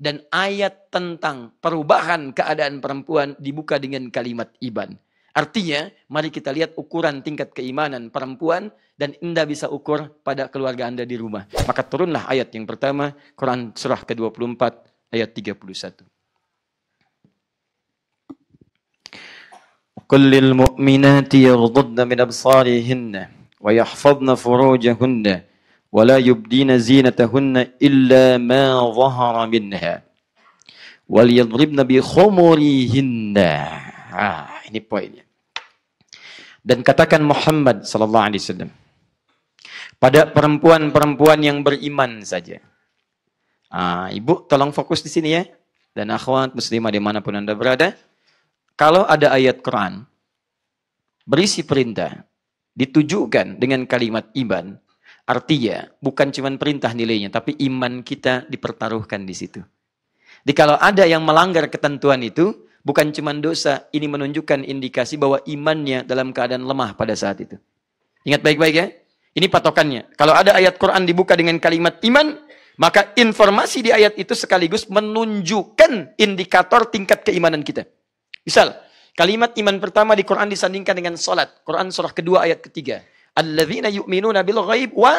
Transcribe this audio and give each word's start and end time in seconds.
Dan 0.00 0.24
ayat 0.32 0.88
tentang 0.88 1.52
perubahan 1.60 2.32
keadaan 2.32 2.80
perempuan 2.80 3.36
dibuka 3.36 3.76
dengan 3.76 4.08
kalimat 4.08 4.48
iban. 4.64 4.96
Artinya, 5.30 5.86
mari 6.10 6.32
kita 6.32 6.50
lihat 6.50 6.74
ukuran 6.74 7.22
tingkat 7.22 7.54
keimanan 7.54 8.10
perempuan 8.10 8.74
dan 8.98 9.14
Anda 9.22 9.46
bisa 9.46 9.70
ukur 9.70 10.20
pada 10.26 10.50
keluarga 10.50 10.90
Anda 10.90 11.06
di 11.06 11.14
rumah. 11.14 11.46
Maka 11.68 11.86
turunlah 11.86 12.26
ayat 12.26 12.50
yang 12.56 12.66
pertama, 12.66 13.14
Quran 13.38 13.70
surah 13.76 14.02
ke-24 14.02 14.62
ayat 15.14 15.30
31. 15.30 16.08
قل 20.10 20.26
للمؤمنات 20.26 21.30
يغضضن 21.34 21.98
من 22.10 22.18
أبصارهن 22.26 23.14
ويحفظن 23.62 24.28
فروجهن 24.34 25.26
ولا 25.94 26.22
يبدين 26.22 26.78
زينتهن 26.78 27.82
إلا 27.82 28.38
ما 28.38 28.78
ظهر 28.94 29.34
منها 29.50 29.94
وليضربن 31.10 31.78
بخمرهن 31.82 33.36
ah, 34.14 34.46
ini 34.70 34.80
poinnya 34.82 35.26
dan 36.62 36.86
katakan 36.86 37.26
Muhammad 37.26 37.82
sallallahu 37.82 38.26
alaihi 38.30 38.42
wasallam 38.42 38.70
pada 39.98 40.30
perempuan-perempuan 40.30 41.42
yang 41.42 41.58
beriman 41.66 42.22
saja 42.22 42.62
ah, 43.74 44.06
ibu 44.14 44.46
tolong 44.46 44.70
fokus 44.70 45.02
di 45.02 45.10
sini 45.10 45.34
ya 45.34 45.42
dan 45.90 46.14
akhwat 46.14 46.54
muslimah 46.54 46.94
dimanapun 46.94 47.34
anda 47.34 47.58
berada 47.58 47.98
kalau 48.78 49.02
ada 49.10 49.34
ayat 49.34 49.58
Quran 49.58 50.06
berisi 51.26 51.66
perintah 51.66 52.30
ditujukan 52.74 53.60
dengan 53.60 53.84
kalimat 53.84 54.30
iman, 54.32 54.78
artinya 55.25 55.89
bukan 55.99 56.29
cuma 56.31 56.49
perintah 56.55 56.93
nilainya, 56.93 57.33
tapi 57.33 57.57
iman 57.69 58.01
kita 58.05 58.45
dipertaruhkan 58.47 59.25
di 59.25 59.35
situ. 59.35 59.61
Jadi 60.45 60.53
kalau 60.53 60.77
ada 60.77 61.03
yang 61.09 61.25
melanggar 61.25 61.65
ketentuan 61.73 62.21
itu, 62.21 62.69
bukan 62.85 63.09
cuma 63.09 63.33
dosa, 63.33 63.89
ini 63.89 64.05
menunjukkan 64.05 64.61
indikasi 64.61 65.17
bahwa 65.17 65.41
imannya 65.49 66.05
dalam 66.05 66.29
keadaan 66.29 66.69
lemah 66.69 66.93
pada 66.93 67.17
saat 67.17 67.41
itu. 67.41 67.57
Ingat 68.25 68.45
baik-baik 68.45 68.75
ya. 68.77 68.87
Ini 69.35 69.51
patokannya. 69.51 70.15
Kalau 70.15 70.31
ada 70.31 70.55
ayat 70.55 70.79
Quran 70.79 71.03
dibuka 71.03 71.35
dengan 71.35 71.59
kalimat 71.59 71.99
iman, 72.07 72.39
maka 72.79 73.11
informasi 73.19 73.83
di 73.83 73.91
ayat 73.91 74.15
itu 74.15 74.31
sekaligus 74.31 74.87
menunjukkan 74.87 76.15
indikator 76.15 76.87
tingkat 76.87 77.25
keimanan 77.27 77.65
kita. 77.65 77.83
Misal, 78.45 78.77
kalimat 79.17 79.51
iman 79.59 79.81
pertama 79.81 80.13
di 80.15 80.23
Quran 80.23 80.47
disandingkan 80.47 80.95
dengan 80.95 81.15
salat. 81.19 81.51
Quran 81.67 81.91
surah 81.91 82.13
kedua 82.13 82.47
ayat 82.47 82.63
ketiga. 82.63 83.03
Alladzina 83.35 83.91
yu'minuna 83.91 84.41
bil 84.47 84.63
ghaib 84.63 84.95
wa 84.95 85.11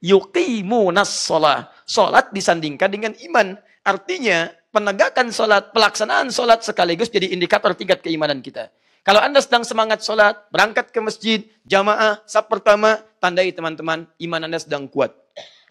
yuqimunas 0.00 1.28
shalah. 1.28 1.68
Salat 1.84 2.32
disandingkan 2.32 2.88
dengan 2.88 3.12
iman. 3.30 3.60
Artinya, 3.84 4.48
penegakan 4.72 5.28
salat, 5.28 5.72
pelaksanaan 5.76 6.32
salat 6.32 6.64
sekaligus 6.64 7.12
jadi 7.12 7.28
indikator 7.32 7.76
tingkat 7.76 8.00
keimanan 8.00 8.40
kita. 8.40 8.72
Kalau 9.00 9.20
Anda 9.20 9.40
sedang 9.40 9.64
semangat 9.64 10.04
salat, 10.04 10.36
berangkat 10.52 10.92
ke 10.92 11.00
masjid, 11.00 11.40
jamaah, 11.64 12.20
sab 12.28 12.52
pertama, 12.52 13.00
tandai 13.16 13.48
teman-teman, 13.52 14.04
iman 14.04 14.40
Anda 14.44 14.60
sedang 14.60 14.88
kuat. 14.88 15.16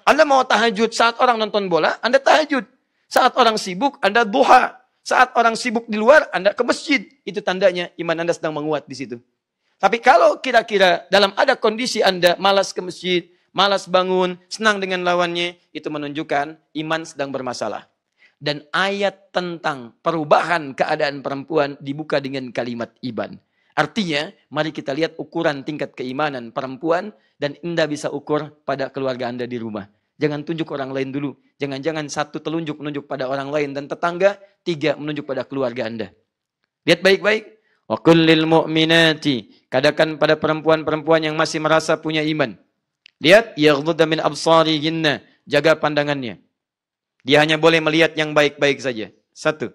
Anda 0.01 0.25
mau 0.25 0.41
tahajud 0.41 0.89
saat 0.89 1.21
orang 1.21 1.37
nonton 1.37 1.69
bola, 1.69 2.01
Anda 2.01 2.17
tahajud. 2.17 2.65
Saat 3.09 3.33
orang 3.37 3.57
sibuk, 3.57 3.97
Anda 4.01 4.25
duha. 4.25 4.77
Saat 5.01 5.33
orang 5.33 5.57
sibuk 5.57 5.85
di 5.89 5.97
luar, 5.97 6.29
Anda 6.29 6.53
ke 6.53 6.61
masjid. 6.61 7.05
Itu 7.25 7.41
tandanya 7.41 7.89
iman 7.97 8.17
Anda 8.25 8.33
sedang 8.33 8.53
menguat 8.57 8.85
di 8.85 8.93
situ. 8.97 9.17
Tapi 9.80 10.03
kalau 10.03 10.44
kira-kira 10.44 11.08
dalam 11.08 11.31
ada 11.39 11.55
kondisi 11.55 12.03
Anda 12.03 12.35
malas 12.35 12.75
ke 12.75 12.83
masjid, 12.83 13.31
malas 13.55 13.88
bangun, 13.88 14.36
senang 14.52 14.83
dengan 14.83 15.08
lawannya, 15.08 15.55
itu 15.71 15.88
menunjukkan 15.88 16.59
iman 16.83 17.02
sedang 17.08 17.31
bermasalah. 17.31 17.88
Dan 18.39 18.67
ayat 18.75 19.31
tentang 19.31 19.95
perubahan 20.03 20.75
keadaan 20.75 21.23
perempuan 21.23 21.80
dibuka 21.80 22.20
dengan 22.20 22.52
kalimat 22.52 22.92
iban. 23.03 23.39
Artinya, 23.76 24.27
mari 24.52 24.76
kita 24.76 24.92
lihat 24.92 25.15
ukuran 25.15 25.64
tingkat 25.64 25.95
keimanan 25.95 26.52
perempuan 26.52 27.15
dan 27.39 27.55
Anda 27.64 27.87
bisa 27.87 28.11
ukur 28.11 28.52
pada 28.67 28.92
keluarga 28.92 29.32
Anda 29.32 29.48
di 29.48 29.55
rumah. 29.55 29.87
Jangan 30.20 30.43
tunjuk 30.43 30.67
orang 30.76 30.92
lain 30.92 31.15
dulu. 31.15 31.32
Jangan-jangan 31.55 32.11
satu 32.11 32.43
telunjuk 32.43 32.76
menunjuk 32.83 33.08
pada 33.08 33.32
orang 33.32 33.48
lain 33.48 33.71
dan 33.71 33.87
tetangga, 33.87 34.36
tiga 34.67 34.99
menunjuk 34.99 35.23
pada 35.23 35.48
keluarga 35.48 35.87
Anda. 35.87 36.11
Lihat 36.83 36.99
baik-baik. 36.99 37.43
Wa 37.87 37.98
kullil 38.03 38.43
mu'minati. 38.43 39.58
Katakan 39.69 40.17
pada 40.17 40.33
perempuan-perempuan 40.33 41.21
yang 41.21 41.37
masih 41.37 41.61
merasa 41.61 41.93
punya 42.02 42.25
iman. 42.25 42.57
Lihat, 43.21 43.53
yaghdudda 43.53 44.09
min 44.09 44.17
absarihinna. 44.17 45.21
Jaga 45.45 45.77
pandangannya. 45.77 46.41
Dia 47.25 47.41
hanya 47.41 47.61
boleh 47.61 47.81
melihat 47.81 48.17
yang 48.17 48.33
baik-baik 48.33 48.81
saja. 48.81 49.13
Satu. 49.33 49.73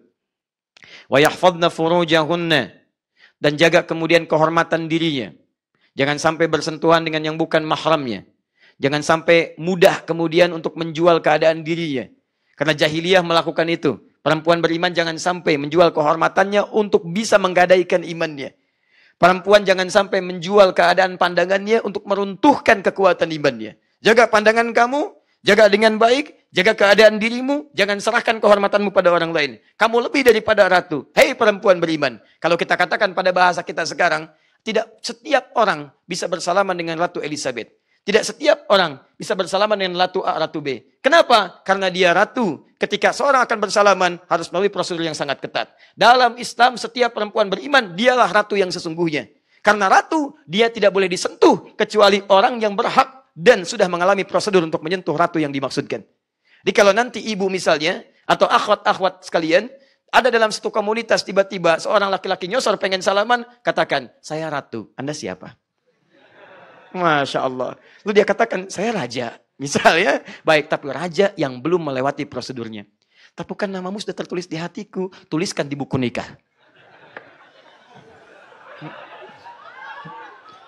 Wa 1.07 1.23
yahfadna 1.23 1.71
furujahunna. 1.71 2.75
Dan 3.39 3.53
jaga 3.55 3.87
kemudian 3.87 4.27
kehormatan 4.27 4.91
dirinya. 4.91 5.31
Jangan 5.95 6.19
sampai 6.19 6.51
bersentuhan 6.51 7.07
dengan 7.07 7.23
yang 7.23 7.37
bukan 7.39 7.63
mahramnya. 7.63 8.27
Jangan 8.83 9.03
sampai 9.07 9.55
mudah 9.63 10.03
kemudian 10.03 10.51
untuk 10.51 10.75
menjual 10.75 11.23
keadaan 11.23 11.63
dirinya. 11.63 12.11
Karena 12.59 12.75
jahiliyah 12.75 13.23
melakukan 13.23 13.67
itu. 13.71 13.99
Perempuan 14.25 14.59
beriman 14.59 14.91
jangan 14.91 15.21
sampai 15.21 15.61
menjual 15.61 15.95
kehormatannya 15.95 16.75
untuk 16.75 17.07
bisa 17.07 17.39
menggadaikan 17.39 18.03
imannya. 18.03 18.57
Perempuan 19.15 19.63
jangan 19.63 19.87
sampai 19.89 20.19
menjual 20.21 20.75
keadaan 20.75 21.17
pandangannya 21.17 21.81
untuk 21.87 22.05
meruntuhkan 22.05 22.83
kekuatan 22.83 23.31
imannya. 23.31 23.79
Jaga 24.03 24.27
pandangan 24.29 24.75
kamu, 24.75 25.15
jaga 25.47 25.71
dengan 25.71 25.97
baik, 25.97 26.51
jaga 26.51 26.75
keadaan 26.75 27.23
dirimu, 27.23 27.71
jangan 27.73 28.03
serahkan 28.03 28.43
kehormatanmu 28.43 28.91
pada 28.91 29.15
orang 29.15 29.31
lain. 29.31 29.53
Kamu 29.79 30.11
lebih 30.11 30.27
daripada 30.27 30.67
ratu. 30.67 31.09
Hei 31.15 31.39
perempuan 31.39 31.79
beriman. 31.79 32.19
Kalau 32.43 32.59
kita 32.59 32.75
katakan 32.75 33.15
pada 33.15 33.31
bahasa 33.31 33.63
kita 33.63 33.87
sekarang, 33.87 34.29
tidak 34.65 34.97
setiap 35.05 35.53
orang 35.61 35.93
bisa 36.09 36.25
bersalaman 36.25 36.75
dengan 36.75 36.97
Ratu 36.97 37.21
Elizabeth. 37.21 37.84
Tidak 38.05 38.21
setiap 38.21 38.69
orang 38.69 39.01
bisa 39.17 39.33
bersalaman 39.33 39.81
dengan 39.81 39.97
Ratu 39.97 40.21
A, 40.21 40.37
Ratu 40.37 40.61
B. 40.61 41.01
Kenapa? 41.01 41.65
Karena 41.65 41.89
dia 41.89 42.13
ratu. 42.13 42.69
Ketika 42.77 43.17
seorang 43.17 43.49
akan 43.49 43.59
bersalaman, 43.65 44.13
harus 44.29 44.53
melalui 44.53 44.69
prosedur 44.69 45.05
yang 45.09 45.17
sangat 45.17 45.41
ketat. 45.41 45.73
Dalam 45.97 46.37
Islam, 46.37 46.77
setiap 46.77 47.17
perempuan 47.17 47.49
beriman, 47.49 47.97
dialah 47.97 48.29
ratu 48.29 48.61
yang 48.61 48.69
sesungguhnya. 48.69 49.29
Karena 49.65 49.89
ratu, 49.89 50.37
dia 50.45 50.69
tidak 50.69 50.93
boleh 50.93 51.09
disentuh, 51.09 51.73
kecuali 51.81 52.21
orang 52.29 52.61
yang 52.61 52.77
berhak 52.77 53.33
dan 53.33 53.65
sudah 53.65 53.89
mengalami 53.89 54.29
prosedur 54.29 54.61
untuk 54.61 54.85
menyentuh 54.85 55.17
ratu 55.17 55.41
yang 55.41 55.49
dimaksudkan. 55.49 56.05
Jadi 56.65 56.73
kalau 56.77 56.93
nanti 56.93 57.25
ibu 57.25 57.49
misalnya, 57.49 58.05
atau 58.29 58.45
akhwat-akhwat 58.45 59.25
sekalian, 59.25 59.73
ada 60.13 60.29
dalam 60.29 60.53
satu 60.53 60.69
komunitas 60.69 61.25
tiba-tiba 61.25 61.81
seorang 61.81 62.13
laki-laki 62.13 62.53
nyosor 62.53 62.77
pengen 62.77 63.01
salaman, 63.01 63.49
katakan, 63.65 64.13
saya 64.21 64.53
ratu, 64.53 64.93
Anda 65.01 65.17
siapa? 65.17 65.64
Masya 66.95 67.43
Allah. 67.43 67.77
Lalu 68.07 68.13
dia 68.17 68.27
katakan, 68.27 68.71
saya 68.71 68.95
raja. 68.95 69.37
Misalnya, 69.55 70.23
baik, 70.43 70.67
tapi 70.67 70.91
raja 70.91 71.31
yang 71.39 71.59
belum 71.63 71.91
melewati 71.91 72.27
prosedurnya. 72.27 72.87
Tapi 73.35 73.51
kan 73.59 73.67
namamu 73.67 73.99
sudah 73.99 74.15
tertulis 74.15 74.47
di 74.47 74.55
hatiku, 74.55 75.11
tuliskan 75.27 75.67
di 75.67 75.75
buku 75.75 75.99
nikah. 75.99 76.27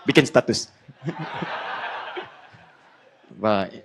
Bikin 0.07 0.27
status. 0.27 0.71
Baik. 3.43 3.85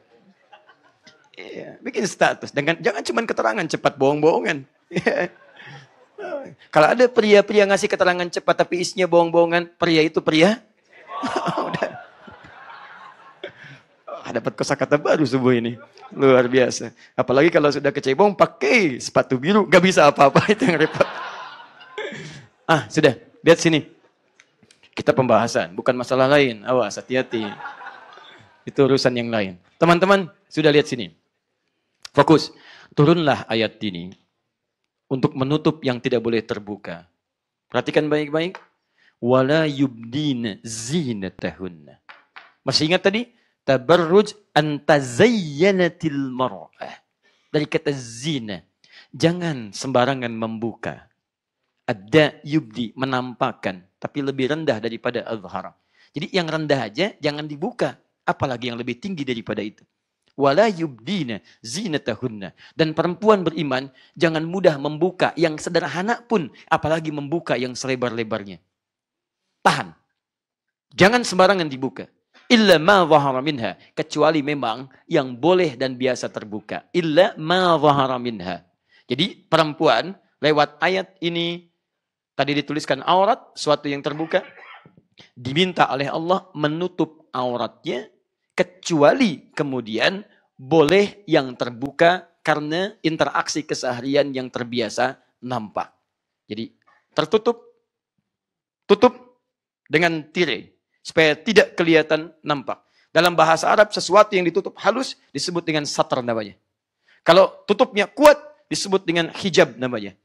Iya, 1.34 1.82
bikin 1.82 2.06
status. 2.06 2.54
Dengan, 2.54 2.78
jangan 2.78 3.02
cuma 3.02 3.26
keterangan 3.26 3.66
cepat 3.66 3.98
bohong-bohongan. 3.98 4.64
Kalau 6.74 6.88
ada 6.88 7.06
pria-pria 7.10 7.66
ngasih 7.66 7.90
keterangan 7.90 8.30
cepat 8.30 8.56
tapi 8.64 8.86
isinya 8.86 9.10
bohong-bohongan, 9.10 9.74
pria 9.76 10.06
itu 10.06 10.22
pria. 10.22 10.62
Udah 11.68 11.91
dapat 14.32 14.56
kosakata 14.56 14.96
baru 14.96 15.28
subuh 15.28 15.54
ini. 15.54 15.76
Luar 16.16 16.48
biasa. 16.48 16.96
Apalagi 17.14 17.52
kalau 17.52 17.70
sudah 17.70 17.92
kecebong 17.92 18.34
pakai 18.34 18.98
sepatu 18.98 19.36
biru. 19.38 19.68
Gak 19.68 19.84
bisa 19.84 20.08
apa-apa 20.08 20.48
itu 20.54 20.64
yang 20.66 20.80
repot. 20.80 21.08
Ah, 22.66 22.88
sudah. 22.88 23.20
Lihat 23.44 23.60
sini. 23.60 23.84
Kita 24.92 25.12
pembahasan. 25.12 25.76
Bukan 25.76 25.96
masalah 25.96 26.32
lain. 26.32 26.64
Awas, 26.64 27.00
hati-hati. 27.00 27.48
Itu 28.64 28.88
urusan 28.88 29.16
yang 29.16 29.28
lain. 29.28 29.60
Teman-teman, 29.76 30.32
sudah 30.48 30.72
lihat 30.72 30.88
sini. 30.88 31.12
Fokus. 32.16 32.52
Turunlah 32.96 33.48
ayat 33.48 33.80
ini. 33.84 34.12
Untuk 35.12 35.36
menutup 35.36 35.84
yang 35.84 36.00
tidak 36.00 36.24
boleh 36.24 36.40
terbuka. 36.44 37.08
Perhatikan 37.68 38.08
baik-baik. 38.08 38.60
Wala 39.20 39.68
yubdina 39.70 40.58
zinatahunna. 40.64 42.02
Masih 42.62 42.90
ingat 42.90 43.06
tadi? 43.06 43.41
Tabarruj 43.68 44.34
antazayyanatil 44.56 46.32
mar'ah. 46.32 47.02
Dari 47.52 47.68
kata 47.68 47.92
zina. 47.92 48.64
Jangan 49.12 49.76
sembarangan 49.76 50.32
membuka. 50.32 51.08
Ada 51.84 52.40
yubdi, 52.48 52.96
menampakkan. 52.96 53.84
Tapi 54.00 54.24
lebih 54.24 54.56
rendah 54.56 54.80
daripada 54.80 55.28
azhar. 55.28 55.76
Jadi 56.16 56.32
yang 56.32 56.48
rendah 56.48 56.88
aja 56.88 57.12
jangan 57.20 57.44
dibuka. 57.44 58.00
Apalagi 58.24 58.72
yang 58.72 58.80
lebih 58.80 59.02
tinggi 59.04 59.28
daripada 59.28 59.60
itu. 59.60 59.84
wala 60.40 60.72
yubdina 60.72 61.44
zinatahunna. 61.62 62.56
Dan 62.74 62.96
perempuan 62.96 63.44
beriman 63.44 63.92
jangan 64.16 64.44
mudah 64.48 64.80
membuka 64.80 65.36
yang 65.36 65.60
sederhana 65.60 66.24
pun, 66.26 66.50
apalagi 66.72 67.12
membuka 67.12 67.60
yang 67.60 67.76
selebar-lebarnya. 67.76 68.58
Tahan. 69.62 69.94
Jangan 70.96 71.22
sembarangan 71.24 71.68
dibuka. 71.70 72.10
Illa 72.52 72.76
ma 72.76 73.08
zahara 73.08 73.40
minha. 73.40 73.80
Kecuali 73.96 74.44
memang 74.44 74.92
yang 75.08 75.40
boleh 75.40 75.80
dan 75.80 75.96
biasa 75.96 76.28
terbuka. 76.28 76.92
Illa 76.92 77.32
ma 77.40 77.80
zahara 77.80 78.20
minha. 78.20 78.60
Jadi 79.08 79.48
perempuan 79.48 80.12
lewat 80.44 80.84
ayat 80.84 81.16
ini 81.24 81.72
tadi 82.36 82.52
dituliskan 82.60 83.00
aurat, 83.08 83.56
suatu 83.56 83.88
yang 83.88 84.04
terbuka. 84.04 84.44
Diminta 85.32 85.88
oleh 85.88 86.12
Allah 86.12 86.52
menutup 86.52 87.32
auratnya 87.32 88.12
kecuali 88.52 89.56
kemudian 89.56 90.20
boleh 90.60 91.24
yang 91.32 91.56
terbuka 91.56 92.28
karena 92.44 92.92
interaksi 93.00 93.64
keseharian 93.64 94.36
yang 94.36 94.52
terbiasa 94.52 95.24
nampak. 95.46 95.94
Jadi 96.52 96.76
tertutup, 97.16 97.64
tutup 98.84 99.40
dengan 99.88 100.26
tirai 100.36 100.81
supaya 101.02 101.34
tidak 101.38 101.74
kelihatan 101.78 102.34
nampak. 102.46 102.82
Dalam 103.12 103.36
bahasa 103.36 103.68
Arab 103.68 103.92
sesuatu 103.92 104.32
yang 104.34 104.48
ditutup 104.48 104.78
halus 104.80 105.20
disebut 105.36 105.68
dengan 105.68 105.84
satar 105.84 106.24
namanya. 106.24 106.56
Kalau 107.22 107.52
tutupnya 107.68 108.08
kuat 108.08 108.40
disebut 108.72 109.04
dengan 109.04 109.30
hijab 109.36 109.76
namanya. 109.76 110.16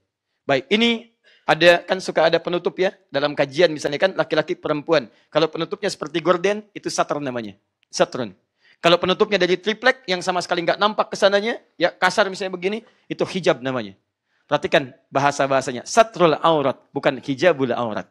Baik, 0.46 0.70
ini 0.70 1.10
ada 1.46 1.82
kan 1.82 1.98
suka 1.98 2.30
ada 2.30 2.38
penutup 2.38 2.78
ya 2.78 2.94
dalam 3.10 3.34
kajian 3.34 3.74
misalnya 3.74 3.98
kan 3.98 4.14
laki-laki 4.14 4.54
perempuan. 4.54 5.10
Kalau 5.30 5.50
penutupnya 5.50 5.90
seperti 5.90 6.22
gorden 6.22 6.62
itu 6.70 6.86
satar 6.86 7.18
namanya. 7.18 7.58
Satrun. 7.90 8.34
Kalau 8.78 9.00
penutupnya 9.00 9.40
dari 9.40 9.56
triplek 9.56 10.04
yang 10.06 10.20
sama 10.20 10.38
sekali 10.44 10.62
nggak 10.62 10.78
nampak 10.78 11.10
ke 11.10 11.16
sananya, 11.16 11.58
ya 11.80 11.90
kasar 11.90 12.28
misalnya 12.28 12.54
begini, 12.54 12.78
itu 13.08 13.24
hijab 13.24 13.64
namanya. 13.64 13.96
Perhatikan 14.46 14.94
bahasa-bahasanya. 15.10 15.82
Satrul 15.88 16.38
aurat, 16.38 16.78
bukan 16.94 17.18
hijabul 17.18 17.74
aurat. 17.74 18.06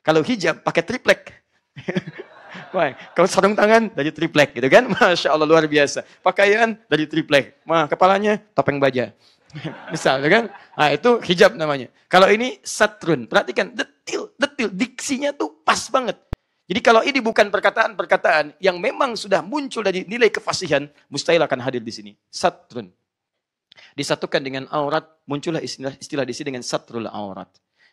Kalau 0.00 0.24
hijab 0.24 0.64
pakai 0.64 0.80
triplek. 0.86 1.34
Kalau 3.16 3.28
sarung 3.28 3.56
tangan 3.56 3.90
dari 3.92 4.10
triplek 4.12 4.56
gitu 4.56 4.68
kan. 4.68 4.88
Masya 4.92 5.32
Allah 5.32 5.48
luar 5.48 5.64
biasa. 5.64 6.04
Pakaian 6.20 6.76
dari 6.86 7.08
triplek. 7.08 7.64
Wah, 7.64 7.88
kepalanya 7.88 8.38
topeng 8.52 8.78
baja. 8.78 9.12
Misal 9.92 10.20
kan. 10.28 10.44
Nah, 10.52 10.88
itu 10.92 11.18
hijab 11.24 11.56
namanya. 11.56 11.88
Kalau 12.06 12.28
ini 12.28 12.60
satrun. 12.60 13.24
Perhatikan 13.24 13.72
detil, 13.72 14.32
detil. 14.36 14.68
Diksinya 14.72 15.32
tuh 15.32 15.64
pas 15.64 15.80
banget. 15.88 16.16
Jadi 16.68 16.80
kalau 16.84 17.00
ini 17.00 17.24
bukan 17.24 17.48
perkataan-perkataan 17.48 18.60
yang 18.60 18.76
memang 18.76 19.16
sudah 19.16 19.40
muncul 19.40 19.80
dari 19.80 20.04
nilai 20.04 20.28
kefasihan, 20.28 20.84
mustahil 21.08 21.40
akan 21.40 21.64
hadir 21.64 21.80
di 21.80 21.88
sini. 21.88 22.12
Satrun. 22.28 22.92
Disatukan 23.96 24.44
dengan 24.44 24.68
aurat, 24.68 25.06
muncullah 25.24 25.64
istilah, 25.64 25.96
istilah 25.96 26.28
di 26.28 26.34
sini 26.36 26.52
dengan 26.52 26.66
satrul 26.66 27.08
aurat. 27.08 27.48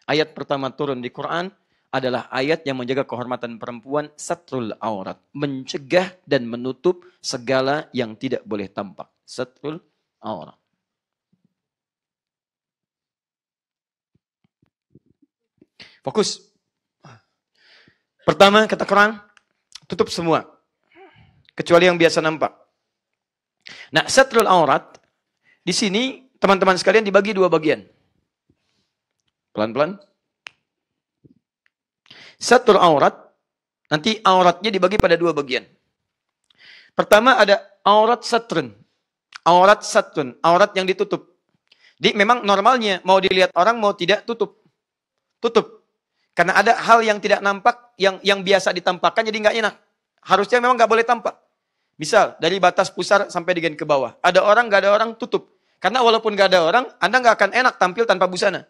Ayat 0.06 0.38
pertama 0.38 0.70
turun 0.70 1.02
di 1.02 1.10
Quran 1.10 1.50
adalah 1.96 2.28
ayat 2.28 2.68
yang 2.68 2.76
menjaga 2.76 3.08
kehormatan 3.08 3.56
perempuan 3.56 4.12
satrul 4.20 4.76
aurat. 4.84 5.16
Mencegah 5.32 6.12
dan 6.28 6.44
menutup 6.44 7.08
segala 7.24 7.88
yang 7.96 8.20
tidak 8.20 8.44
boleh 8.44 8.68
tampak. 8.68 9.08
Satrul 9.24 9.80
aurat. 10.20 10.60
Fokus. 16.04 16.44
Pertama 18.28 18.68
kata 18.68 18.84
Quran, 18.84 19.16
tutup 19.88 20.12
semua. 20.12 20.44
Kecuali 21.56 21.88
yang 21.88 21.96
biasa 21.96 22.20
nampak. 22.20 22.52
Nah, 23.96 24.06
satrul 24.12 24.46
aurat, 24.46 25.00
di 25.64 25.72
sini 25.72 26.28
teman-teman 26.38 26.76
sekalian 26.76 27.08
dibagi 27.08 27.32
dua 27.32 27.48
bagian. 27.48 27.88
Pelan-pelan. 29.56 29.96
Satrul 32.36 32.80
aurat, 32.80 33.16
nanti 33.88 34.20
auratnya 34.22 34.70
dibagi 34.70 35.00
pada 35.00 35.16
dua 35.16 35.32
bagian. 35.32 35.64
Pertama 36.96 37.36
ada 37.36 37.60
aurat 37.84 38.24
satrun. 38.24 38.72
Aurat 39.46 39.86
satrun, 39.86 40.34
aurat 40.42 40.72
yang 40.74 40.88
ditutup. 40.88 41.36
Jadi 42.00 42.18
memang 42.18 42.44
normalnya 42.44 43.00
mau 43.08 43.20
dilihat 43.20 43.56
orang 43.56 43.80
mau 43.80 43.96
tidak 43.96 44.28
tutup. 44.28 44.64
Tutup. 45.40 45.86
Karena 46.36 46.60
ada 46.60 46.76
hal 46.76 47.00
yang 47.04 47.20
tidak 47.24 47.40
nampak, 47.40 47.96
yang 47.96 48.20
yang 48.20 48.44
biasa 48.44 48.76
ditampakkan 48.76 49.24
jadi 49.24 49.38
nggak 49.40 49.56
enak. 49.64 49.76
Harusnya 50.26 50.60
memang 50.60 50.76
nggak 50.76 50.92
boleh 50.92 51.06
tampak. 51.08 51.36
Misal 51.96 52.36
dari 52.44 52.60
batas 52.60 52.92
pusar 52.92 53.32
sampai 53.32 53.56
dengan 53.56 53.72
ke 53.80 53.88
bawah. 53.88 54.20
Ada 54.20 54.44
orang, 54.44 54.68
nggak 54.68 54.82
ada 54.84 54.92
orang, 54.92 55.10
tutup. 55.16 55.56
Karena 55.80 56.04
walaupun 56.04 56.36
nggak 56.36 56.50
ada 56.52 56.60
orang, 56.68 56.86
Anda 57.00 57.24
nggak 57.24 57.36
akan 57.40 57.50
enak 57.56 57.74
tampil 57.80 58.04
tanpa 58.04 58.28
busana. 58.28 58.68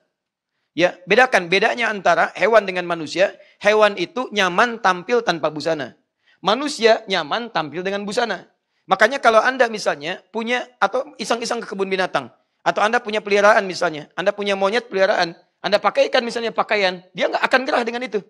Ya, 0.76 1.00
bedakan 1.08 1.48
bedanya 1.48 1.88
antara 1.88 2.36
hewan 2.36 2.68
dengan 2.68 2.84
manusia. 2.84 3.32
Hewan 3.64 3.96
itu 3.96 4.28
nyaman 4.36 4.84
tampil 4.84 5.24
tanpa 5.24 5.48
busana. 5.48 5.96
Manusia 6.44 7.02
nyaman 7.08 7.48
tampil 7.50 7.82
dengan 7.82 8.04
busana. 8.04 8.52
Makanya 8.86 9.24
kalau 9.24 9.40
Anda 9.40 9.72
misalnya 9.72 10.22
punya 10.30 10.68
atau 10.78 11.16
iseng-iseng 11.16 11.64
ke 11.64 11.72
kebun 11.72 11.88
binatang 11.88 12.30
atau 12.62 12.84
Anda 12.84 13.00
punya 13.00 13.24
peliharaan 13.24 13.64
misalnya, 13.66 14.12
Anda 14.14 14.36
punya 14.36 14.54
monyet 14.54 14.92
peliharaan, 14.92 15.34
anda 15.66 15.82
pakaikan 15.82 16.22
misalnya 16.22 16.54
pakaian, 16.54 17.02
dia 17.18 17.26
nggak 17.26 17.42
akan 17.42 17.62
gerah 17.66 17.82
dengan 17.82 18.06
itu. 18.06 18.22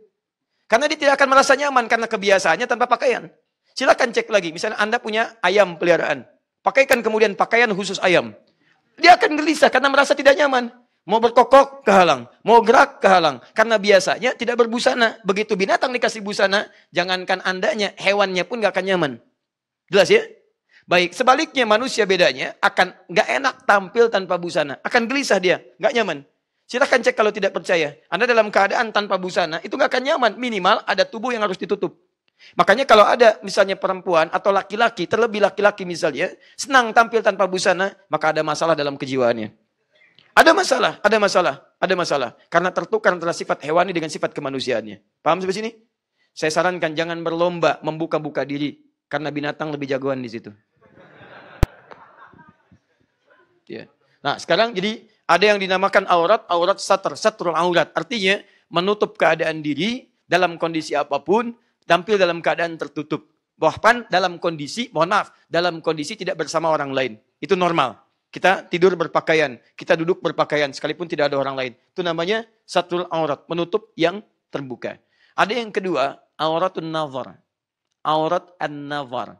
Karena 0.71 0.87
dia 0.87 0.95
tidak 0.95 1.19
akan 1.19 1.35
merasa 1.35 1.51
nyaman 1.59 1.91
karena 1.91 2.07
kebiasaannya 2.07 2.63
tanpa 2.63 2.87
pakaian. 2.87 3.27
Silakan 3.75 4.15
cek 4.15 4.31
lagi, 4.31 4.55
misalnya 4.55 4.79
Anda 4.79 5.03
punya 5.03 5.35
ayam 5.43 5.75
peliharaan. 5.75 6.23
Pakaikan 6.63 7.03
kemudian 7.03 7.35
pakaian 7.35 7.67
khusus 7.75 7.99
ayam. 7.99 8.31
Dia 8.95 9.19
akan 9.19 9.35
gelisah 9.35 9.67
karena 9.67 9.91
merasa 9.91 10.15
tidak 10.15 10.39
nyaman. 10.39 10.71
Mau 11.05 11.21
berkokok, 11.21 11.85
kehalang. 11.85 12.25
Mau 12.41 12.65
gerak, 12.65 12.97
kehalang. 12.97 13.37
Karena 13.53 13.77
biasanya 13.77 14.33
tidak 14.33 14.57
berbusana. 14.65 15.21
Begitu 15.21 15.53
binatang 15.53 15.93
dikasih 15.93 16.25
busana, 16.25 16.65
jangankan 16.89 17.45
andanya, 17.45 17.93
hewannya 18.01 18.41
pun 18.49 18.57
gak 18.57 18.73
akan 18.73 18.85
nyaman. 18.89 19.11
Jelas 19.93 20.09
ya? 20.09 20.25
Baik, 20.89 21.13
sebaliknya 21.13 21.65
manusia 21.69 22.09
bedanya 22.09 22.57
akan 22.57 22.93
gak 23.13 23.27
enak 23.37 23.55
tampil 23.69 24.09
tanpa 24.09 24.41
busana. 24.41 24.81
Akan 24.81 25.05
gelisah 25.05 25.37
dia, 25.37 25.61
gak 25.77 25.93
nyaman. 25.93 26.25
Silahkan 26.65 26.97
cek 26.97 27.13
kalau 27.13 27.29
tidak 27.29 27.53
percaya. 27.53 27.93
Anda 28.09 28.25
dalam 28.25 28.49
keadaan 28.49 28.89
tanpa 28.89 29.21
busana, 29.21 29.61
itu 29.61 29.77
nggak 29.77 29.85
akan 29.85 30.03
nyaman. 30.09 30.31
Minimal 30.33 30.81
ada 30.89 31.05
tubuh 31.05 31.29
yang 31.29 31.45
harus 31.45 31.61
ditutup. 31.61 31.93
Makanya 32.57 32.89
kalau 32.89 33.05
ada 33.05 33.37
misalnya 33.45 33.77
perempuan 33.77 34.33
atau 34.33 34.49
laki-laki, 34.49 35.05
terlebih 35.05 35.45
laki-laki 35.45 35.85
misalnya, 35.85 36.33
senang 36.57 36.89
tampil 36.89 37.21
tanpa 37.21 37.45
busana, 37.45 37.93
maka 38.09 38.33
ada 38.33 38.41
masalah 38.41 38.73
dalam 38.73 38.97
kejiwaannya. 38.97 39.64
Ada 40.35 40.51
masalah, 40.51 40.99
ada 40.99 41.17
masalah, 41.17 41.55
ada 41.79 41.93
masalah. 41.95 42.29
Karena 42.51 42.67
tertukar 42.67 43.15
antara 43.15 43.31
sifat 43.31 43.63
hewani 43.63 43.95
dengan 43.95 44.11
sifat 44.11 44.35
kemanusiaannya. 44.35 45.23
Paham 45.23 45.39
sampai 45.39 45.55
sini? 45.55 45.71
Saya 46.35 46.51
sarankan 46.51 46.91
jangan 46.91 47.23
berlomba 47.23 47.79
membuka-buka 47.79 48.43
diri. 48.43 48.83
Karena 49.07 49.31
binatang 49.31 49.71
lebih 49.71 49.87
jagoan 49.87 50.19
di 50.19 50.27
situ. 50.27 50.51
Ya. 53.65 53.87
Nah 54.19 54.35
sekarang 54.35 54.75
jadi 54.75 55.07
ada 55.25 55.55
yang 55.55 55.57
dinamakan 55.57 56.05
aurat, 56.05 56.43
aurat 56.51 56.77
satr, 56.77 57.15
satrul 57.17 57.55
aurat. 57.55 57.89
Artinya 57.95 58.43
menutup 58.69 59.17
keadaan 59.17 59.63
diri 59.63 60.11
dalam 60.27 60.59
kondisi 60.61 60.93
apa 60.93 61.23
pun, 61.23 61.55
tampil 61.87 62.19
dalam 62.19 62.43
keadaan 62.43 62.77
tertutup. 62.77 63.31
Bahkan 63.55 64.11
dalam 64.11 64.37
kondisi, 64.37 64.91
mohon 64.91 65.15
maaf, 65.15 65.31
dalam 65.47 65.79
kondisi 65.79 66.19
tidak 66.19 66.43
bersama 66.43 66.69
orang 66.69 66.91
lain. 66.91 67.13
Itu 67.39 67.55
normal. 67.55 68.04
Kita 68.35 68.67
tidur 68.67 68.99
berpakaian, 68.99 69.55
kita 69.79 69.95
duduk 69.95 70.19
berpakaian, 70.19 70.67
sekalipun 70.75 71.07
tidak 71.07 71.31
ada 71.31 71.39
orang 71.39 71.55
lain. 71.55 71.71
Itu 71.95 72.03
namanya 72.03 72.43
satrul 72.67 73.07
aurat, 73.07 73.47
menutup 73.47 73.95
yang 73.95 74.19
terbuka. 74.51 74.99
Ada 75.39 75.55
yang 75.55 75.71
kedua, 75.71 76.19
auratun 76.35 76.91
nazar. 76.91 77.39
Aurat 78.03 78.51
an-nazar. 78.59 79.39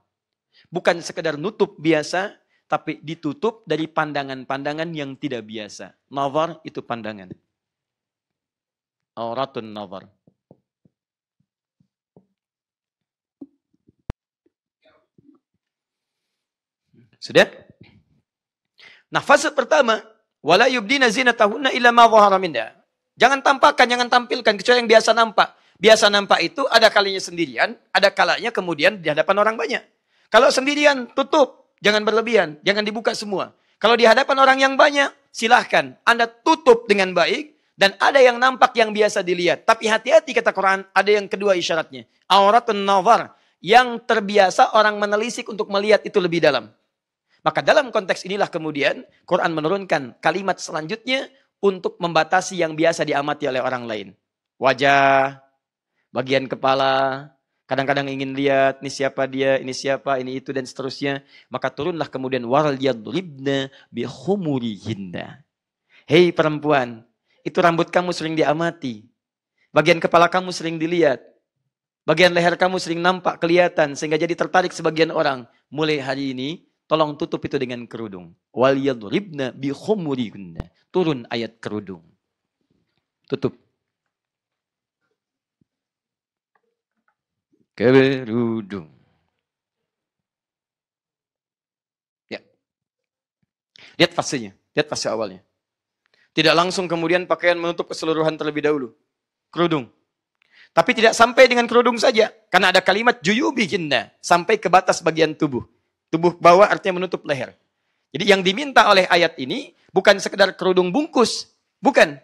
Bukan 0.72 1.04
sekedar 1.04 1.36
nutup 1.36 1.76
biasa, 1.76 2.40
tapi 2.72 3.04
ditutup 3.04 3.68
dari 3.68 3.84
pandangan-pandangan 3.92 4.88
yang 4.96 5.20
tidak 5.20 5.44
biasa. 5.44 5.92
Nazar 6.08 6.64
itu 6.64 6.80
pandangan. 6.80 7.36
Auratun 9.20 9.76
nazar. 9.76 10.08
Sudah? 17.20 17.65
Nah, 19.16 19.24
fase 19.24 19.48
pertama, 19.56 20.04
wala 20.44 20.68
yubdina 20.68 21.08
zinatahunna 21.08 21.72
illa 21.72 21.96
ma 21.96 22.04
dhahara 22.12 22.36
minha. 22.36 22.76
Jangan 23.16 23.40
tampakkan, 23.40 23.88
jangan 23.88 24.12
tampilkan 24.12 24.60
kecuali 24.60 24.84
yang 24.84 24.92
biasa 24.92 25.16
nampak. 25.16 25.56
Biasa 25.80 26.12
nampak 26.12 26.44
itu 26.44 26.68
ada 26.68 26.92
kalinya 26.92 27.24
sendirian, 27.24 27.80
ada 27.96 28.12
kalanya 28.12 28.52
kemudian 28.52 29.00
di 29.00 29.08
hadapan 29.08 29.36
orang 29.40 29.56
banyak. 29.56 29.80
Kalau 30.28 30.52
sendirian, 30.52 31.08
tutup. 31.16 31.72
Jangan 31.80 32.04
berlebihan, 32.04 32.60
jangan 32.60 32.84
dibuka 32.84 33.16
semua. 33.16 33.56
Kalau 33.80 33.96
di 33.96 34.04
hadapan 34.04 34.36
orang 34.36 34.58
yang 34.60 34.76
banyak, 34.76 35.08
silahkan. 35.32 35.96
Anda 36.04 36.28
tutup 36.28 36.84
dengan 36.92 37.16
baik, 37.16 37.56
dan 37.80 37.96
ada 38.04 38.20
yang 38.20 38.36
nampak 38.36 38.76
yang 38.76 38.92
biasa 38.92 39.24
dilihat. 39.24 39.64
Tapi 39.64 39.88
hati-hati 39.88 40.36
kata 40.36 40.52
Quran, 40.52 40.84
ada 40.92 41.08
yang 41.12 41.32
kedua 41.32 41.56
isyaratnya. 41.56 42.04
Auratun 42.28 42.84
nazar, 42.84 43.32
yang 43.64 43.96
terbiasa 44.04 44.76
orang 44.76 45.00
menelisik 45.00 45.48
untuk 45.48 45.72
melihat 45.72 46.04
itu 46.04 46.20
lebih 46.20 46.44
dalam. 46.44 46.68
Maka 47.46 47.62
dalam 47.62 47.94
konteks 47.94 48.26
inilah 48.26 48.50
kemudian 48.50 49.06
Quran 49.30 49.54
menurunkan 49.54 50.18
kalimat 50.18 50.58
selanjutnya 50.58 51.30
untuk 51.62 52.02
membatasi 52.02 52.58
yang 52.58 52.74
biasa 52.74 53.06
diamati 53.06 53.46
oleh 53.46 53.62
orang 53.62 53.86
lain. 53.86 54.08
Wajah, 54.58 55.46
bagian 56.10 56.50
kepala, 56.50 57.30
kadang-kadang 57.70 58.10
ingin 58.10 58.34
lihat 58.34 58.82
ini 58.82 58.90
siapa 58.90 59.30
dia, 59.30 59.62
ini 59.62 59.78
siapa, 59.78 60.18
ini 60.18 60.42
itu 60.42 60.50
dan 60.50 60.66
seterusnya. 60.66 61.22
Maka 61.54 61.70
turunlah 61.70 62.10
kemudian 62.10 62.42
waral 62.50 62.82
yadribna 62.82 63.70
bihumurihinna. 63.94 65.46
Hei 66.10 66.34
perempuan, 66.34 67.06
itu 67.46 67.62
rambut 67.62 67.94
kamu 67.94 68.10
sering 68.10 68.34
diamati. 68.34 69.06
Bagian 69.70 70.02
kepala 70.02 70.34
kamu 70.34 70.50
sering 70.50 70.82
dilihat. 70.82 71.22
Bagian 72.10 72.34
leher 72.34 72.58
kamu 72.58 72.82
sering 72.82 73.06
nampak 73.06 73.38
kelihatan 73.38 73.94
sehingga 73.94 74.18
jadi 74.18 74.34
tertarik 74.34 74.74
sebagian 74.74 75.14
orang. 75.14 75.46
Mulai 75.70 76.02
hari 76.02 76.34
ini 76.34 76.66
Tolong 76.86 77.18
tutup 77.18 77.42
itu 77.42 77.58
dengan 77.58 77.82
kerudung. 77.90 78.38
Wal 78.54 78.78
yadribna 78.78 79.50
bi 79.50 79.74
khumurihinna. 79.74 80.62
Turun 80.94 81.26
ayat 81.34 81.58
kerudung. 81.58 82.06
Tutup. 83.26 83.58
Kerudung. 87.74 88.88
Ya. 92.30 92.40
Lihat 93.98 94.14
fasenya. 94.14 94.54
Lihat 94.78 94.86
fase 94.86 95.10
awalnya. 95.10 95.42
Tidak 96.38 96.54
langsung 96.54 96.86
kemudian 96.86 97.26
pakaian 97.26 97.58
menutup 97.58 97.90
keseluruhan 97.90 98.38
terlebih 98.38 98.62
dahulu. 98.62 98.94
Kerudung. 99.50 99.90
Tapi 100.72 100.92
tidak 100.94 101.18
sampai 101.18 101.50
dengan 101.50 101.66
kerudung 101.66 101.98
saja. 101.98 102.30
Karena 102.54 102.70
ada 102.70 102.80
kalimat 102.86 103.20
juyubihinna. 103.26 104.14
Sampai 104.22 104.62
ke 104.62 104.70
batas 104.70 105.02
bagian 105.02 105.34
tubuh. 105.34 105.75
Tubuh 106.14 106.38
bawah 106.38 106.70
artinya 106.70 107.02
menutup 107.02 107.26
leher. 107.26 107.54
Jadi 108.16 108.26
yang 108.32 108.42
diminta 108.46 108.88
oleh 108.88 109.04
ayat 109.12 109.36
ini 109.36 109.76
bukan 109.92 110.20
sekedar 110.22 110.56
kerudung 110.56 110.94
bungkus. 110.96 111.52
Bukan. 111.84 112.16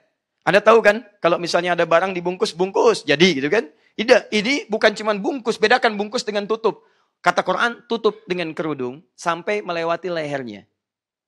Anda 0.42 0.64
tahu 0.64 0.82
kan, 0.82 1.06
kalau 1.22 1.38
misalnya 1.38 1.78
ada 1.78 1.86
barang 1.86 2.18
dibungkus, 2.18 2.56
bungkus. 2.56 3.06
Jadi 3.06 3.38
gitu 3.38 3.50
kan. 3.52 3.70
Tidak, 3.94 4.32
ini 4.34 4.66
bukan 4.72 4.96
cuma 4.98 5.14
bungkus. 5.14 5.60
Bedakan 5.60 6.00
bungkus 6.00 6.26
dengan 6.26 6.48
tutup. 6.48 6.88
Kata 7.22 7.46
Quran, 7.46 7.86
tutup 7.86 8.26
dengan 8.26 8.50
kerudung 8.58 9.06
sampai 9.14 9.62
melewati 9.62 10.10
lehernya. 10.10 10.66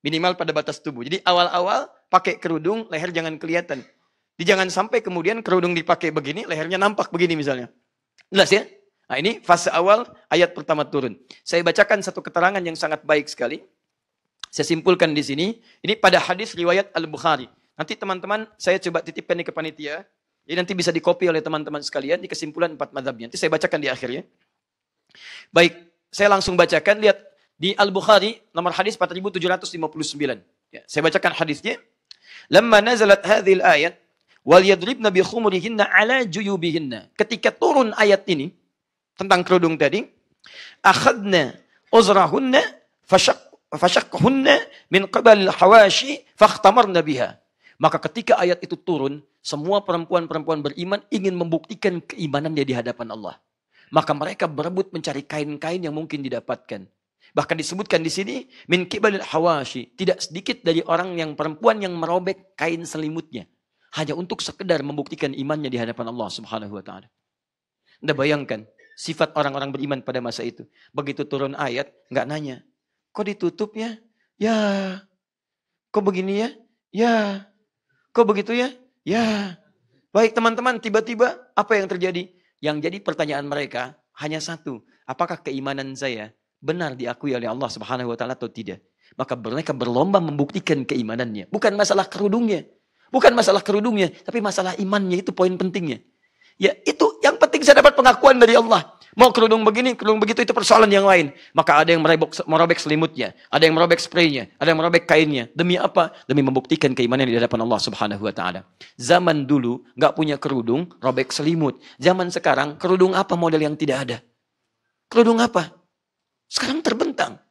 Minimal 0.01 0.33
pada 0.33 0.49
batas 0.49 0.81
tubuh. 0.81 1.05
Jadi 1.05 1.21
awal-awal 1.21 1.85
pakai 2.09 2.41
kerudung, 2.41 2.89
leher 2.89 3.13
jangan 3.13 3.37
kelihatan. 3.37 3.85
Jadi 4.33 4.43
jangan 4.49 4.67
sampai 4.73 5.05
kemudian 5.05 5.45
kerudung 5.45 5.77
dipakai 5.77 6.09
begini, 6.09 6.49
lehernya 6.49 6.81
nampak 6.81 7.13
begini 7.13 7.37
misalnya. 7.37 7.69
Jelas 8.33 8.49
ya? 8.49 8.65
Nah 9.09 9.17
ini 9.19 9.43
fase 9.43 9.67
awal 9.69 10.07
ayat 10.31 10.55
pertama 10.55 10.87
turun. 10.87 11.19
Saya 11.43 11.61
bacakan 11.61 11.99
satu 11.99 12.23
keterangan 12.23 12.63
yang 12.63 12.75
sangat 12.77 13.03
baik 13.03 13.27
sekali. 13.27 13.61
Saya 14.53 14.69
simpulkan 14.69 15.11
di 15.11 15.23
sini. 15.25 15.47
Ini 15.81 15.97
pada 15.99 16.21
hadis 16.21 16.53
riwayat 16.53 16.93
Al-Bukhari. 16.95 17.49
Nanti 17.73 17.97
teman-teman 17.97 18.45
saya 18.55 18.77
coba 18.77 19.01
titipkan 19.01 19.35
ini 19.37 19.45
ke 19.45 19.51
panitia. 19.51 20.05
Jadi 20.43 20.55
nanti 20.59 20.73
bisa 20.75 20.91
dikopi 20.91 21.25
oleh 21.31 21.39
teman-teman 21.39 21.79
sekalian 21.81 22.19
di 22.19 22.29
kesimpulan 22.29 22.75
empat 22.75 22.91
madhabnya. 22.93 23.31
Nanti 23.31 23.39
saya 23.39 23.49
bacakan 23.49 23.79
di 23.79 23.89
akhirnya. 23.89 24.23
Baik, 25.49 25.73
saya 26.13 26.29
langsung 26.29 26.53
bacakan. 26.53 27.01
Lihat 27.01 27.17
di 27.57 27.73
Al-Bukhari 27.73 28.43
nomor 28.53 28.75
hadis 28.75 28.99
4759. 28.99 30.43
Ya, 30.73 30.81
saya 30.85 31.01
bacakan 31.01 31.33
hadisnya. 31.33 31.79
Lama 32.51 32.81
nazalat 32.83 33.23
hadhil 33.23 33.63
ayat 33.63 33.97
wal 34.43 34.61
yadribna 34.61 35.09
bi 35.09 35.23
khumurihinna 35.23 35.87
ala 35.87 36.27
juyubihinna. 36.27 37.13
Ketika 37.17 37.49
turun 37.55 37.95
ayat 37.95 38.27
ini, 38.29 38.51
tentang 39.17 39.45
kerudung 39.45 39.77
tadi, 39.77 40.05
akhadna 40.83 41.55
uzrahunna 41.93 42.59
fashaqqahunna 43.07 44.53
min 44.89 45.05
qabal 45.09 45.49
hawashi 45.53 46.25
fakhtamarna 46.37 47.01
biha. 47.05 47.37
Maka 47.81 47.97
ketika 48.09 48.37
ayat 48.37 48.61
itu 48.61 48.77
turun, 48.77 49.25
semua 49.43 49.83
perempuan-perempuan 49.83 50.63
beriman 50.63 51.01
ingin 51.11 51.35
membuktikan 51.35 51.99
keimanannya 51.99 52.63
di 52.63 52.73
hadapan 52.73 53.11
Allah. 53.11 53.35
Maka 53.91 54.15
mereka 54.15 54.45
berebut 54.47 54.89
mencari 54.95 55.25
kain-kain 55.27 55.83
yang 55.83 55.93
mungkin 55.93 56.23
didapatkan. 56.23 56.87
Bahkan 57.33 57.55
disebutkan 57.57 58.05
di 58.05 58.11
sini 58.13 58.35
min 58.69 58.85
kibalil 58.85 59.25
hawashi, 59.25 59.89
tidak 59.97 60.21
sedikit 60.21 60.61
dari 60.61 60.85
orang 60.85 61.17
yang 61.17 61.33
perempuan 61.33 61.81
yang 61.81 61.97
merobek 61.97 62.53
kain 62.53 62.85
selimutnya 62.85 63.49
hanya 63.93 64.17
untuk 64.17 64.41
sekedar 64.41 64.81
membuktikan 64.81 65.33
imannya 65.33 65.69
di 65.69 65.77
hadapan 65.77 66.09
Allah 66.09 66.29
Subhanahu 66.29 66.73
wa 66.77 66.83
taala. 66.85 67.07
Anda 68.01 68.13
bayangkan, 68.17 68.65
sifat 68.93 69.33
orang-orang 69.37 69.73
beriman 69.73 69.99
pada 70.01 70.21
masa 70.21 70.45
itu. 70.45 70.65
Begitu 70.93 71.25
turun 71.25 71.57
ayat, 71.57 71.89
nggak 72.13 72.25
nanya. 72.29 72.61
Kok 73.13 73.25
ditutup 73.29 73.77
ya? 73.77 73.97
Ya. 74.37 74.57
Kok 75.93 76.03
begini 76.05 76.41
ya? 76.41 76.49
Ya. 76.89 77.13
Kok 78.13 78.25
begitu 78.25 78.53
ya? 78.57 78.73
Ya. 79.05 79.57
Baik 80.13 80.37
teman-teman, 80.37 80.77
tiba-tiba 80.77 81.41
apa 81.57 81.73
yang 81.77 81.89
terjadi? 81.89 82.29
Yang 82.61 82.77
jadi 82.89 82.97
pertanyaan 83.01 83.45
mereka 83.49 83.97
hanya 84.21 84.37
satu. 84.37 84.85
Apakah 85.09 85.41
keimanan 85.41 85.97
saya 85.97 86.31
benar 86.63 86.95
diakui 86.95 87.35
oleh 87.35 87.49
Allah 87.49 87.67
Subhanahu 87.67 88.13
wa 88.13 88.17
taala 88.17 88.37
atau 88.37 88.47
tidak? 88.47 88.85
Maka 89.19 89.35
mereka 89.35 89.75
berlomba 89.75 90.17
membuktikan 90.23 90.85
keimanannya. 90.87 91.51
Bukan 91.51 91.75
masalah 91.75 92.07
kerudungnya. 92.07 92.65
Bukan 93.13 93.37
masalah 93.37 93.61
kerudungnya, 93.61 94.09
tapi 94.25 94.41
masalah 94.41 94.73
imannya 94.81 95.21
itu 95.21 95.29
poin 95.29 95.53
pentingnya. 95.53 96.01
Ya 96.61 96.77
itu 96.85 97.05
yang 97.25 97.35
penting 97.41 97.65
saya 97.65 97.81
dapat 97.81 97.97
pengakuan 97.97 98.37
dari 98.37 98.53
Allah. 98.57 98.93
Mau 99.13 99.29
kerudung 99.29 99.61
begini, 99.61 99.93
kerudung 99.93 100.17
begitu 100.17 100.41
itu 100.41 100.53
persoalan 100.57 100.89
yang 100.89 101.05
lain. 101.05 101.29
Maka 101.53 101.85
ada 101.85 101.93
yang 101.93 102.01
merobek, 102.01 102.33
merobek 102.49 102.81
selimutnya, 102.81 103.37
ada 103.53 103.61
yang 103.61 103.77
merobek 103.77 104.01
spraynya, 104.01 104.49
ada 104.57 104.73
yang 104.73 104.79
merobek 104.81 105.05
kainnya. 105.05 105.45
Demi 105.53 105.77
apa? 105.77 106.09
Demi 106.25 106.41
membuktikan 106.41 106.97
keimanan 106.97 107.29
di 107.29 107.37
hadapan 107.37 107.61
Allah 107.61 107.77
Subhanahu 107.77 108.25
wa 108.25 108.33
taala. 108.33 108.65
Zaman 108.97 109.45
dulu 109.45 109.85
nggak 109.93 110.13
punya 110.17 110.41
kerudung, 110.41 110.89
robek 110.97 111.29
selimut. 111.29 111.77
Zaman 112.01 112.33
sekarang 112.33 112.81
kerudung 112.81 113.13
apa 113.13 113.37
model 113.37 113.61
yang 113.61 113.77
tidak 113.77 113.97
ada? 114.09 114.17
Kerudung 115.05 115.37
apa? 115.37 115.77
Sekarang 116.49 116.81
terbentang. 116.81 117.42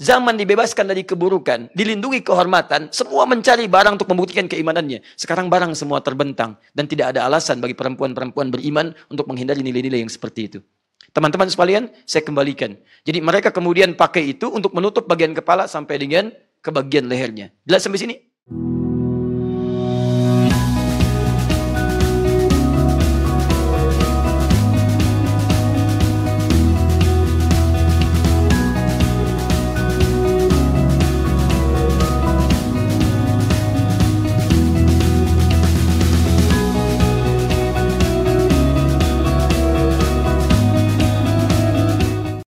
Zaman 0.00 0.40
dibebaskan 0.40 0.88
dari 0.88 1.04
keburukan, 1.04 1.68
dilindungi 1.76 2.24
kehormatan, 2.24 2.88
semua 2.88 3.28
mencari 3.28 3.68
barang 3.68 4.00
untuk 4.00 4.08
membuktikan 4.08 4.48
keimanannya. 4.48 5.04
Sekarang 5.12 5.52
barang 5.52 5.76
semua 5.76 6.00
terbentang 6.00 6.56
dan 6.72 6.88
tidak 6.88 7.12
ada 7.12 7.28
alasan 7.28 7.60
bagi 7.60 7.76
perempuan-perempuan 7.76 8.48
beriman 8.48 8.96
untuk 9.12 9.28
menghindari 9.28 9.60
nilai-nilai 9.60 10.00
yang 10.00 10.08
seperti 10.08 10.48
itu. 10.48 10.58
Teman-teman 11.12 11.52
sekalian, 11.52 11.92
saya 12.08 12.24
kembalikan. 12.24 12.80
Jadi 13.04 13.20
mereka 13.20 13.52
kemudian 13.52 13.92
pakai 13.92 14.32
itu 14.32 14.48
untuk 14.48 14.72
menutup 14.72 15.04
bagian 15.04 15.36
kepala 15.36 15.68
sampai 15.68 16.00
dengan 16.00 16.32
ke 16.64 16.72
bagian 16.72 17.04
lehernya. 17.04 17.52
Jelas 17.68 17.84
sampai 17.84 18.00
sini? 18.00 18.29